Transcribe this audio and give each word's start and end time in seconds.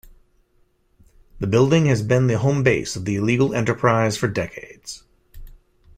The 1.37 1.45
building 1.45 1.85
has 1.85 2.01
been 2.01 2.25
the 2.25 2.39
home 2.39 2.63
base 2.63 2.95
of 2.95 3.05
the 3.05 3.17
illegal 3.17 3.53
enterprise 3.53 4.17
for 4.17 4.27
decades. 4.27 5.03